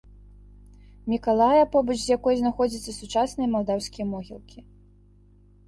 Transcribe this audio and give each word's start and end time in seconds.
Мікалая, 1.13 1.65
побач 1.75 1.99
з 2.05 2.09
якой 2.17 2.35
знаходзяцца 2.41 2.91
сучасныя 2.99 3.47
малдаўскія 3.55 4.05
могілкі. 4.17 4.59